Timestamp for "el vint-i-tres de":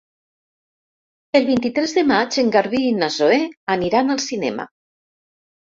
1.39-2.05